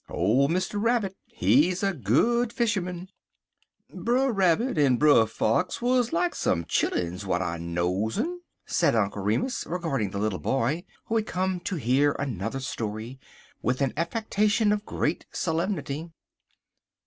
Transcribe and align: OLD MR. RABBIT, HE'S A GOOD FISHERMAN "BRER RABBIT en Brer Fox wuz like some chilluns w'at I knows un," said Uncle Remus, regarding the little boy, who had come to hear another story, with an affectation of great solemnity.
OLD 0.09 0.49
MR. 0.49 0.81
RABBIT, 0.81 1.15
HE'S 1.27 1.83
A 1.83 1.93
GOOD 1.93 2.51
FISHERMAN 2.51 3.07
"BRER 3.93 4.31
RABBIT 4.33 4.75
en 4.79 4.97
Brer 4.97 5.27
Fox 5.27 5.79
wuz 5.79 6.11
like 6.11 6.33
some 6.33 6.65
chilluns 6.65 7.21
w'at 7.21 7.43
I 7.43 7.59
knows 7.59 8.17
un," 8.17 8.39
said 8.65 8.95
Uncle 8.95 9.21
Remus, 9.21 9.63
regarding 9.67 10.09
the 10.09 10.17
little 10.17 10.39
boy, 10.39 10.85
who 11.05 11.17
had 11.17 11.27
come 11.27 11.59
to 11.59 11.75
hear 11.75 12.13
another 12.13 12.59
story, 12.61 13.19
with 13.61 13.79
an 13.79 13.93
affectation 13.95 14.71
of 14.71 14.87
great 14.87 15.27
solemnity. 15.31 16.09